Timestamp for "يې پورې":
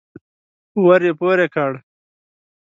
1.07-1.47